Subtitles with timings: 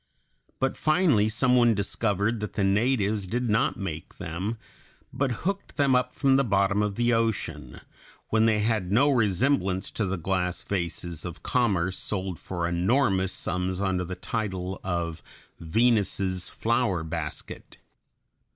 [0.59, 4.57] But finally some one discovered that the natives did not make them,
[5.13, 7.79] but hooked them up from the bottom of the ocean,
[8.29, 13.79] when they had no resemblance to the glass vases of commerce sold for enormous sums
[13.79, 15.21] under the title of
[15.59, 17.77] Venus's flower basket.